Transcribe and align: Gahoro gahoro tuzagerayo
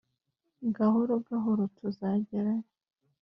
Gahoro 0.75 1.15
gahoro 1.27 1.63
tuzagerayo 1.77 2.67